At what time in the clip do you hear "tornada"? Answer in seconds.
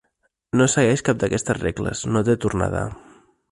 2.47-2.85